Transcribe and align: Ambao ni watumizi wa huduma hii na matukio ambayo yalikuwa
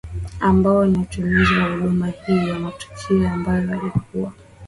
Ambao 0.39 0.85
ni 0.85 0.97
watumizi 0.97 1.53
wa 1.55 1.71
huduma 1.71 2.07
hii 2.07 2.39
na 2.45 2.59
matukio 2.59 3.29
ambayo 3.29 3.67
yalikuwa 3.69 4.33